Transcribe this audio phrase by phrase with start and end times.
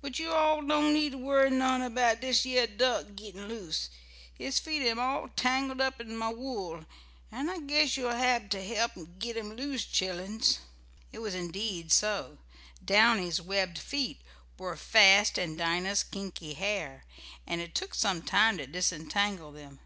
[0.00, 3.90] But yo' all don't need to worry none about dish yeah duck gittin loose.
[4.32, 6.84] His feet am all tangled up in mah wool,
[7.32, 10.60] an' I guess you'l hab t' help git 'em loose, chilluns!"
[11.10, 12.38] It was indeed so.
[12.84, 14.20] Downy's webbed feet
[14.56, 17.04] were fast in Dinah's kinky hair,
[17.44, 19.80] and it took some time to disentangle them.